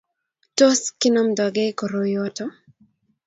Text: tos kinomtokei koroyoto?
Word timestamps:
tos 0.57 0.79
kinomtokei 0.99 1.71
koroyoto? 1.79 2.45